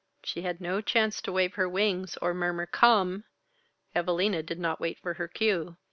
[0.23, 3.23] She had no chance to wave her wings or murmur, "Come."
[3.95, 5.77] Evalina did not wait for her cue.